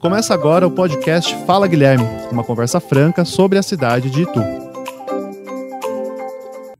[0.00, 4.40] Começa agora o podcast Fala Guilherme, uma conversa franca sobre a cidade de Itu.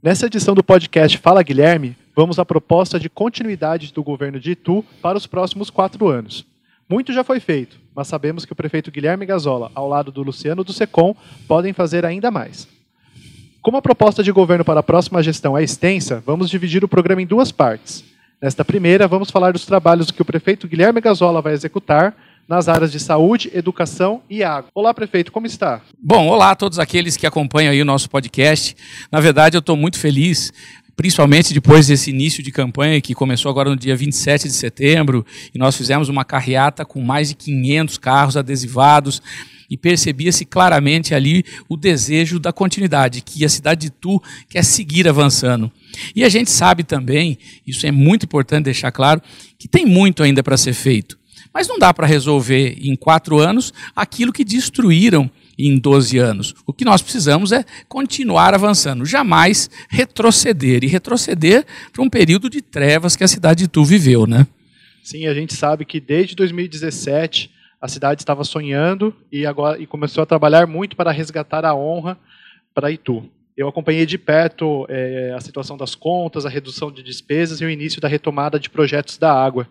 [0.02, 4.82] Nessa edição do podcast Fala Guilherme, vamos à proposta de continuidade do governo de Itu
[5.02, 6.46] para os próximos quatro anos.
[6.88, 10.64] Muito já foi feito, mas sabemos que o prefeito Guilherme Gazola, ao lado do Luciano
[10.64, 11.14] do Secom,
[11.46, 12.66] podem fazer ainda mais.
[13.60, 17.20] Como a proposta de governo para a próxima gestão é extensa, vamos dividir o programa
[17.20, 18.02] em duas partes.
[18.40, 22.16] Nesta primeira, vamos falar dos trabalhos que o prefeito Guilherme Gazola vai executar
[22.50, 24.68] nas áreas de saúde, educação e água.
[24.74, 25.80] Olá, prefeito, como está?
[26.02, 28.76] Bom, olá a todos aqueles que acompanham aí o nosso podcast.
[29.08, 30.52] Na verdade, eu estou muito feliz
[30.96, 35.58] principalmente depois desse início de campanha que começou agora no dia 27 de setembro, e
[35.58, 39.22] nós fizemos uma carreata com mais de 500 carros adesivados,
[39.70, 45.08] e percebia-se claramente ali o desejo da continuidade, que a cidade de Tu quer seguir
[45.08, 45.70] avançando.
[46.14, 49.22] E a gente sabe também, isso é muito importante deixar claro,
[49.56, 51.19] que tem muito ainda para ser feito.
[51.52, 56.54] Mas não dá para resolver em quatro anos aquilo que destruíram em 12 anos.
[56.66, 60.84] O que nós precisamos é continuar avançando, jamais retroceder.
[60.84, 64.46] E retroceder para um período de trevas que a cidade de Tu viveu, né?
[65.02, 70.22] Sim, a gente sabe que desde 2017 a cidade estava sonhando e agora e começou
[70.22, 72.18] a trabalhar muito para resgatar a honra
[72.74, 73.24] para Itu.
[73.56, 77.70] Eu acompanhei de perto é, a situação das contas, a redução de despesas e o
[77.70, 79.68] início da retomada de projetos da água.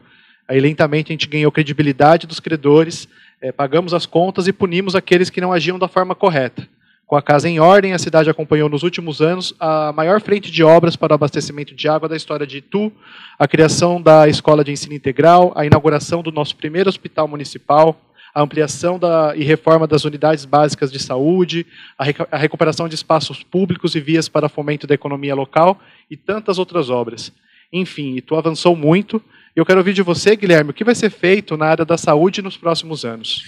[0.50, 3.08] Aí lentamente a gente ganhou credibilidade dos credores,
[3.40, 6.68] é, pagamos as contas e punimos aqueles que não agiam da forma correta.
[7.06, 10.64] Com a casa em ordem, a cidade acompanhou nos últimos anos a maior frente de
[10.64, 12.92] obras para o abastecimento de água da história de Itu,
[13.38, 17.96] a criação da escola de ensino integral, a inauguração do nosso primeiro hospital municipal,
[18.34, 21.64] a ampliação da, e reforma das unidades básicas de saúde,
[21.98, 26.58] a, a recuperação de espaços públicos e vias para fomento da economia local e tantas
[26.58, 27.32] outras obras.
[27.72, 29.22] Enfim, Itu avançou muito
[29.60, 32.42] eu quero ouvir de você, Guilherme, o que vai ser feito na área da saúde
[32.42, 33.44] nos próximos anos?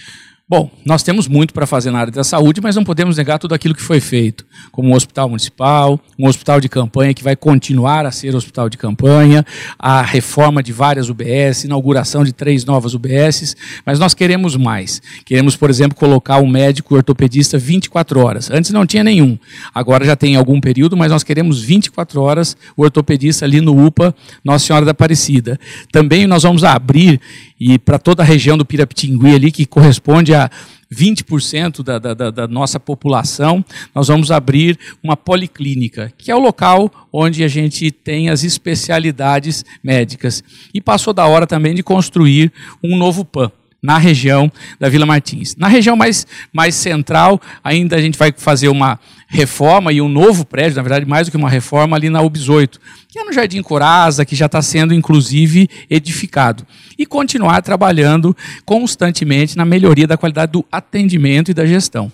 [0.48, 3.54] Bom, nós temos muito para fazer na área da saúde, mas não podemos negar tudo
[3.54, 8.04] aquilo que foi feito, como um hospital municipal, um hospital de campanha que vai continuar
[8.04, 9.46] a ser hospital de campanha,
[9.78, 15.00] a reforma de várias UBS, inauguração de três novas UBSs, mas nós queremos mais.
[15.24, 18.50] Queremos, por exemplo, colocar um médico ortopedista 24 horas.
[18.50, 19.38] Antes não tinha nenhum,
[19.72, 24.14] agora já tem algum período, mas nós queremos 24 horas o ortopedista ali no UPA
[24.44, 25.58] Nossa Senhora da Aparecida.
[25.90, 27.20] Também nós vamos abrir
[27.64, 30.50] e para toda a região do Pirapitingui ali, que corresponde a
[30.92, 36.90] 20% da, da, da, nossa população, nós vamos abrir uma policlínica, que é o local
[37.12, 40.44] onde a gente tem as especialidades médicas.
[40.74, 43.50] E passou da hora também de construir um novo PAN
[43.82, 45.56] na região da Vila Martins.
[45.56, 50.44] Na região mais, mais central, ainda a gente vai fazer uma reforma e um novo
[50.44, 53.32] prédio, na verdade, mais do que uma reforma, ali na UBS 8, que é no
[53.32, 56.64] Jardim Coraza, que já está sendo, inclusive, edificado.
[56.98, 62.12] E continuar trabalhando constantemente na melhoria da qualidade do atendimento e da gestão.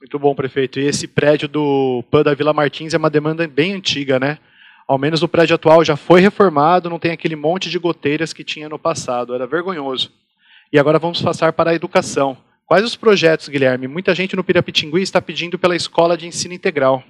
[0.00, 0.80] Muito bom, prefeito.
[0.80, 4.38] E esse prédio do PAN da Vila Martins é uma demanda bem antiga, né?
[4.88, 8.42] Ao menos o prédio atual já foi reformado, não tem aquele monte de goteiras que
[8.42, 9.34] tinha no passado.
[9.34, 10.10] Era vergonhoso.
[10.72, 12.36] E agora vamos passar para a educação.
[12.64, 13.88] Quais os projetos, Guilherme?
[13.88, 17.02] Muita gente no Pirapitingui está pedindo pela escola de ensino integral.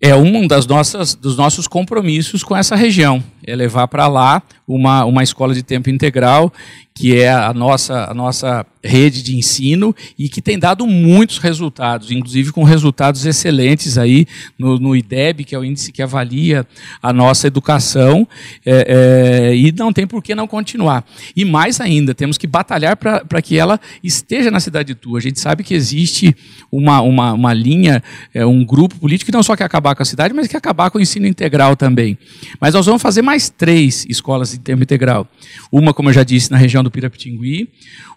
[0.00, 5.04] É um das nossas, dos nossos compromissos com essa região, é levar para lá uma,
[5.04, 6.52] uma escola de tempo integral
[6.94, 12.10] que é a nossa, a nossa rede de ensino e que tem dado muitos resultados,
[12.10, 14.26] inclusive com resultados excelentes aí
[14.58, 16.66] no, no IDEB, que é o índice que avalia
[17.00, 18.26] a nossa educação,
[18.66, 21.04] é, é, e não tem por que não continuar.
[21.34, 25.18] E mais ainda, temos que batalhar para que ela esteja na cidade tua.
[25.18, 26.36] A gente sabe que existe
[26.70, 28.02] uma, uma, uma linha,
[28.34, 30.90] é, um grupo político que não só quer acabar com a cidade, mas quer acabar
[30.90, 32.18] com o ensino integral também.
[32.60, 35.28] Mas nós vamos fazer mais três escolas de tempo integral.
[35.70, 37.68] Uma, como eu já disse, na região região do Pirapitingui,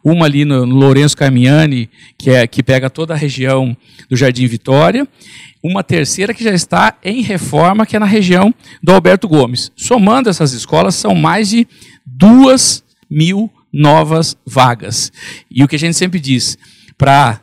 [0.04, 3.76] uma ali no, no Lourenço Carmiani, que, é, que pega toda a região
[4.10, 5.06] do Jardim Vitória,
[5.62, 9.72] uma terceira que já está em reforma, que é na região do Alberto Gomes.
[9.76, 11.68] Somando essas escolas, são mais de
[12.06, 15.12] duas mil novas vagas.
[15.52, 16.58] E o que a gente sempre diz,
[16.98, 17.42] para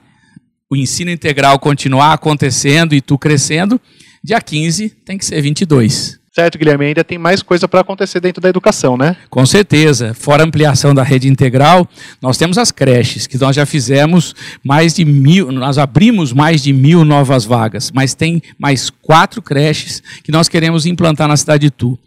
[0.70, 3.79] o ensino integral continuar acontecendo e tu crescendo,
[4.25, 6.21] dia 15 tem que ser 22.
[6.34, 9.17] Certo, Guilherme, ainda tem mais coisa para acontecer dentro da educação, né?
[9.29, 10.14] Com certeza.
[10.14, 11.87] Fora a ampliação da rede integral,
[12.23, 14.34] nós temos as creches, que nós já fizemos
[14.64, 20.02] mais de mil, nós abrimos mais de mil novas vagas, mas tem mais quatro creches
[20.25, 21.99] que nós queremos implantar na cidade de Tu.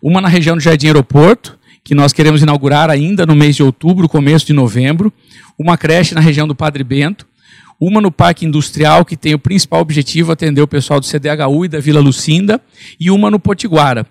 [0.00, 4.08] Uma na região do Jardim Aeroporto, que nós queremos inaugurar ainda no mês de outubro,
[4.08, 5.12] começo de novembro.
[5.58, 7.26] Uma creche na região do Padre Bento,
[7.86, 11.68] uma no Parque Industrial, que tem o principal objetivo atender o pessoal do CDHU e
[11.68, 12.60] da Vila Lucinda,
[12.98, 14.06] e uma no Potiguara.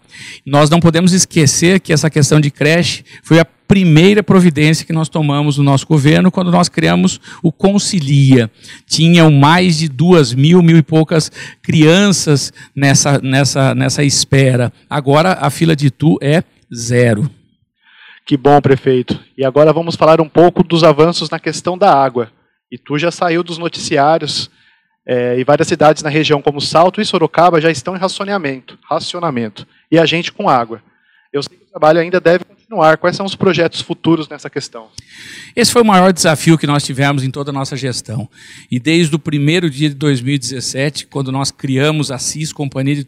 [0.45, 5.09] Nós não podemos esquecer que essa questão de creche foi a primeira providência que nós
[5.09, 8.51] tomamos no nosso governo quando nós criamos o Concilia.
[8.85, 11.31] Tinham mais de duas mil, mil e poucas
[11.61, 14.71] crianças nessa, nessa, nessa espera.
[14.87, 16.43] Agora a fila de Tu é
[16.73, 17.27] zero.
[18.25, 19.19] Que bom, prefeito.
[19.37, 22.31] E agora vamos falar um pouco dos avanços na questão da água.
[22.73, 24.49] E tu já saiu dos noticiários
[25.05, 29.67] é, e várias cidades na região, como Salto e Sorocaba, já estão em racionamento, racionamento.
[29.91, 30.81] E a gente com água.
[31.31, 32.97] Eu sei que o trabalho ainda deve continuar.
[32.97, 34.87] Quais são os projetos futuros nessa questão?
[35.55, 38.27] Esse foi o maior desafio que nós tivemos em toda a nossa gestão.
[38.71, 43.05] E desde o primeiro dia de 2017, quando nós criamos a CIS, Companhia de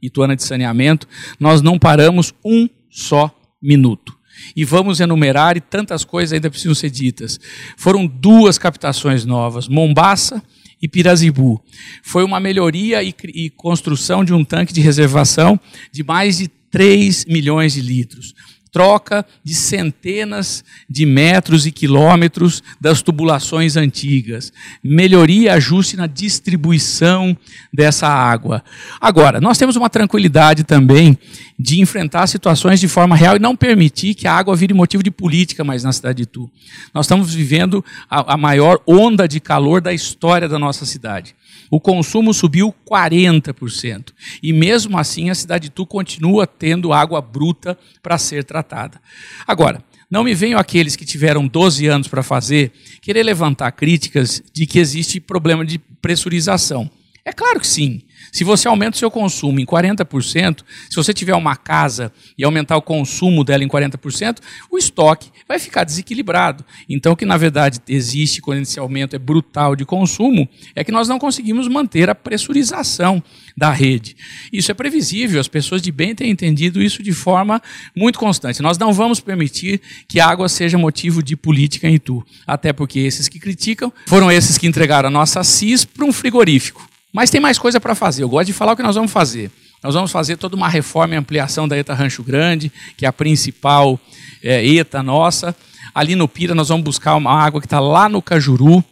[0.00, 1.08] Ituana, de Saneamento,
[1.40, 3.28] nós não paramos um só
[3.60, 4.19] minuto
[4.54, 7.38] e vamos enumerar, e tantas coisas ainda precisam ser ditas.
[7.76, 10.42] Foram duas captações novas, Mombaça
[10.80, 11.62] e Pirazibu.
[12.02, 15.58] Foi uma melhoria e, e construção de um tanque de reservação
[15.92, 18.34] de mais de 3 milhões de litros
[18.72, 24.52] troca de centenas de metros e quilômetros das tubulações antigas,
[24.82, 27.36] melhoria e ajuste na distribuição
[27.72, 28.62] dessa água.
[29.00, 31.18] Agora, nós temos uma tranquilidade também
[31.58, 35.10] de enfrentar situações de forma real e não permitir que a água vire motivo de
[35.10, 36.50] política mais na cidade de Tu.
[36.94, 41.34] Nós estamos vivendo a, a maior onda de calor da história da nossa cidade
[41.70, 44.12] o consumo subiu 40%.
[44.42, 49.00] E mesmo assim, a cidade de Tu continua tendo água bruta para ser tratada.
[49.46, 54.66] Agora, não me venham aqueles que tiveram 12 anos para fazer querer levantar críticas de
[54.66, 56.90] que existe problema de pressurização.
[57.30, 58.02] É claro que sim.
[58.32, 62.76] Se você aumenta o seu consumo em 40%, se você tiver uma casa e aumentar
[62.76, 64.38] o consumo dela em 40%,
[64.68, 66.64] o estoque vai ficar desequilibrado.
[66.88, 70.90] Então, o que na verdade existe quando esse aumento é brutal de consumo é que
[70.90, 73.22] nós não conseguimos manter a pressurização
[73.56, 74.16] da rede.
[74.52, 77.62] Isso é previsível, as pessoas de bem têm entendido isso de forma
[77.96, 78.60] muito constante.
[78.60, 82.98] Nós não vamos permitir que a água seja motivo de política em Itu, até porque
[82.98, 86.89] esses que criticam foram esses que entregaram a nossa CIS para um frigorífico.
[87.12, 88.22] Mas tem mais coisa para fazer.
[88.22, 89.50] Eu gosto de falar o que nós vamos fazer.
[89.82, 93.12] Nós vamos fazer toda uma reforma e ampliação da ETA Rancho Grande, que é a
[93.12, 93.98] principal
[94.42, 95.56] é, ETA nossa.
[95.94, 98.84] Ali no Pira, nós vamos buscar uma água que está lá no Cajuru,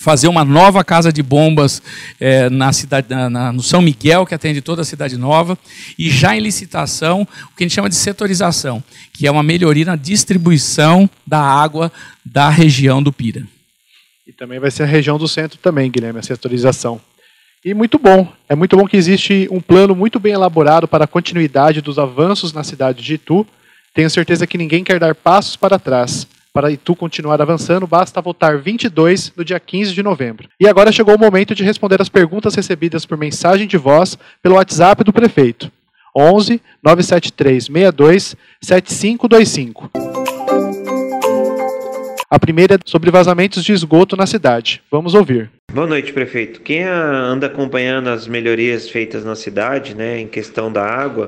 [0.00, 1.80] fazer uma nova casa de bombas
[2.18, 5.56] é, na cidade, na, na, no São Miguel, que atende toda a cidade nova,
[5.98, 8.82] e já em licitação, o que a gente chama de setorização,
[9.12, 11.92] que é uma melhoria na distribuição da água
[12.24, 13.46] da região do Pira.
[14.26, 17.00] E também vai ser a região do centro também, Guilherme, a setorização.
[17.62, 18.26] E muito bom.
[18.48, 22.54] É muito bom que existe um plano muito bem elaborado para a continuidade dos avanços
[22.54, 23.46] na cidade de Itu.
[23.92, 26.26] Tenho certeza que ninguém quer dar passos para trás.
[26.54, 30.48] Para Itu continuar avançando, basta votar 22 no dia 15 de novembro.
[30.58, 34.54] E agora chegou o momento de responder as perguntas recebidas por mensagem de voz pelo
[34.54, 35.70] WhatsApp do prefeito.
[36.16, 40.09] 11 973 62 7525.
[42.32, 44.80] A primeira é sobre vazamentos de esgoto na cidade.
[44.88, 45.50] Vamos ouvir.
[45.72, 46.60] Boa noite, prefeito.
[46.60, 51.26] Quem anda acompanhando as melhorias feitas na cidade, né, em questão da água,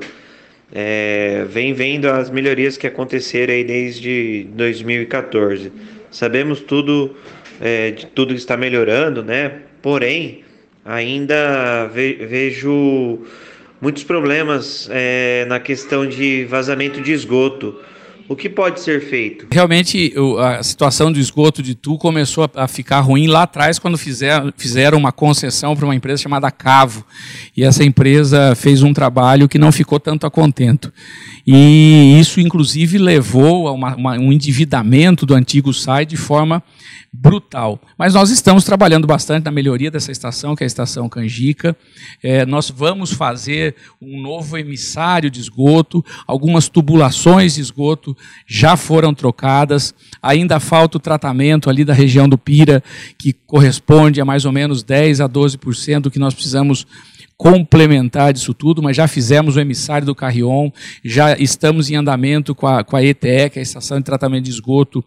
[0.72, 5.72] é, vem vendo as melhorias que aconteceram aí desde 2014.
[6.08, 7.16] Sabemos tudo,
[7.60, 9.54] é, de tudo que está melhorando, né?
[9.82, 10.44] Porém,
[10.84, 13.26] ainda ve vejo
[13.80, 17.80] muitos problemas é, na questão de vazamento de esgoto.
[18.32, 19.46] O que pode ser feito?
[19.52, 24.96] Realmente, a situação do esgoto de Tu começou a ficar ruim lá atrás, quando fizeram,
[24.96, 27.04] uma concessão para uma empresa chamada Cavo.
[27.54, 30.90] E essa empresa fez um trabalho que não ficou tanto a contento.
[31.46, 36.62] E isso, inclusive, levou a uma, uma, um endividamento do antigo SAI de forma
[37.12, 37.78] brutal.
[37.98, 41.76] Mas nós estamos trabalhando bastante na melhoria dessa estação, que é a estação Canjica.
[42.22, 48.16] É, nós vamos fazer um novo emissário de esgoto, algumas tubulações de esgoto
[48.46, 52.82] já foram trocadas, ainda falta o tratamento ali da região do Pira,
[53.18, 56.86] que corresponde a mais ou menos 10 a 12% do que nós precisamos
[57.42, 60.70] complementar disso tudo, mas já fizemos o emissário do Carrion,
[61.04, 64.44] já estamos em andamento com a, com a ETE, que é a Estação de Tratamento
[64.44, 65.04] de Esgoto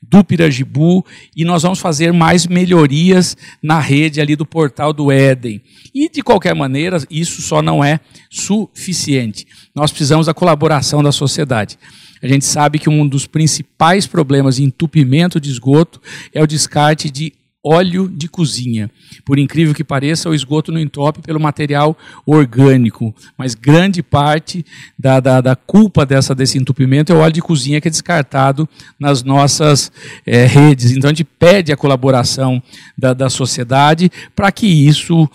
[0.00, 1.04] do Pirajibu,
[1.36, 5.60] e nós vamos fazer mais melhorias na rede ali do portal do Éden.
[5.92, 7.98] E, de qualquer maneira, isso só não é
[8.30, 9.44] suficiente.
[9.74, 11.76] Nós precisamos da colaboração da sociedade.
[12.22, 16.00] A gente sabe que um dos principais problemas de entupimento de esgoto
[16.32, 17.32] é o descarte de
[17.64, 18.90] óleo de cozinha.
[19.24, 24.66] Por incrível que pareça, o esgoto não entope pelo material orgânico, mas grande parte
[24.98, 28.68] da, da, da culpa dessa, desse entupimento é o óleo de cozinha que é descartado
[28.98, 29.92] nas nossas
[30.26, 30.90] é, redes.
[30.90, 32.60] Então a gente pede a colaboração
[32.98, 35.28] da, da sociedade para que isso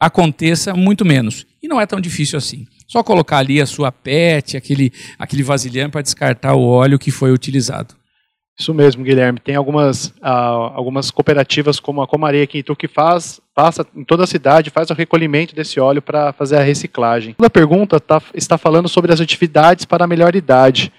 [0.00, 1.46] aconteça muito menos.
[1.62, 2.66] E não é tão difícil assim.
[2.94, 7.32] Só colocar ali a sua PET, aquele, aquele vasilhame para descartar o óleo que foi
[7.32, 7.92] utilizado.
[8.56, 9.40] Isso mesmo, Guilherme.
[9.40, 14.04] Tem algumas, uh, algumas cooperativas como a Comaria aqui em Itu que faz, passa em
[14.04, 17.34] toda a cidade, faz o recolhimento desse óleo para fazer a reciclagem.
[17.36, 20.92] A pergunta tá, está falando sobre as atividades para a melhor idade.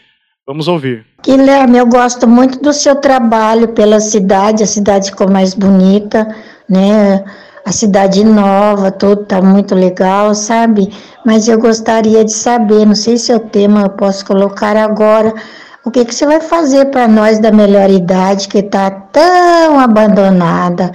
[0.46, 1.06] Vamos ouvir.
[1.24, 6.28] Guilherme, eu gosto muito do seu trabalho pela cidade, a cidade ficou mais bonita,
[6.70, 7.24] né?
[7.66, 10.94] A cidade nova, tudo tá muito legal, sabe?
[11.26, 15.34] Mas eu gostaria de saber, não sei se é o tema eu posso colocar agora,
[15.84, 20.92] o que, que você vai fazer para nós da melhor idade que está tão abandonada?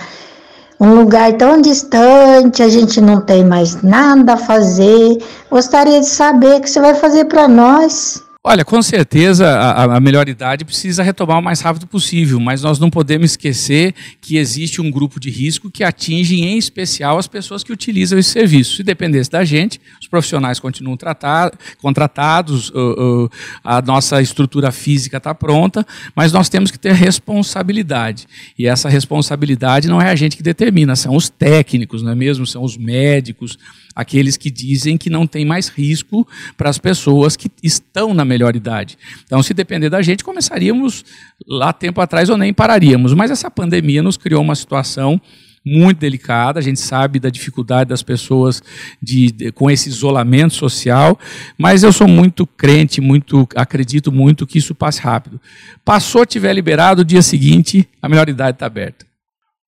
[0.78, 5.18] Um lugar tão distante, a gente não tem mais nada a fazer.
[5.50, 8.22] Gostaria de saber o que você vai fazer para nós.
[8.42, 12.78] Olha, com certeza a, a, melhor idade precisa retomar o mais rápido possível, mas nós
[12.78, 17.62] não podemos esquecer que existe um grupo de risco que atinge em especial as pessoas
[17.62, 18.76] que utilizam esse serviço.
[18.76, 23.30] Se dependesse da gente, os profissionais continuam tratar, contratados, uh, uh,
[23.62, 28.26] a nossa estrutura física está pronta, mas nós temos que ter responsabilidade.
[28.58, 32.46] E essa responsabilidade não é a gente que determina, são os técnicos, não é mesmo?
[32.46, 33.58] São os médicos,
[33.94, 38.56] aqueles que dizem que não tem mais risco para as pessoas que estão na melhor
[38.56, 38.96] idade.
[39.24, 41.04] Então, se depender da gente, começaríamos
[41.46, 43.14] lá tempo atrás ou nem pararíamos.
[43.14, 45.20] Mas essa pandemia nos criou uma situação
[45.64, 46.58] muito delicada.
[46.58, 48.62] A gente sabe da dificuldade das pessoas
[49.02, 51.18] de, de, com esse isolamento social,
[51.58, 55.40] mas eu sou muito crente, muito acredito muito que isso passe rápido.
[55.84, 59.09] Passou, tiver liberado, o dia seguinte a melhor idade está aberta.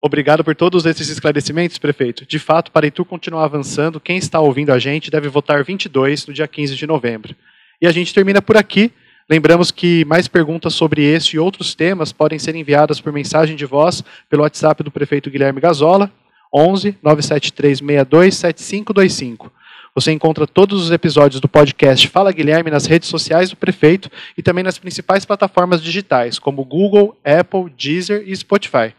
[0.04, 2.26] Obrigado por todos esses esclarecimentos, prefeito.
[2.26, 6.35] De fato, para Itu continuar avançando, quem está ouvindo a gente deve votar 22 no
[6.35, 7.37] dia 15 de novembro.
[7.80, 8.90] E a gente termina por aqui.
[9.30, 13.64] Lembramos que mais perguntas sobre este e outros temas podem ser enviadas por mensagem de
[13.64, 16.11] voz pelo WhatsApp do prefeito Guilherme Gazola,
[16.52, 19.52] 11 973 62 7525.
[19.94, 24.42] Você encontra todos os episódios do podcast Fala Guilherme nas redes sociais do prefeito e
[24.42, 28.92] também nas principais plataformas digitais, como Google, Apple, Deezer e Spotify.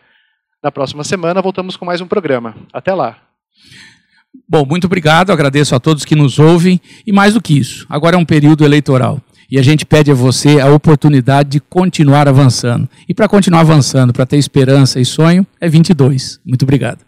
[0.64, 2.56] Na próxima semana voltamos com mais um programa.
[2.72, 3.18] Até lá.
[4.48, 8.16] Bom, muito obrigado, agradeço a todos que nos ouvem e mais do que isso, agora
[8.16, 12.90] é um período eleitoral e a gente pede a você a oportunidade de continuar avançando.
[13.08, 16.40] E para continuar avançando, para ter esperança e sonho, é 22.
[16.44, 17.06] Muito obrigado.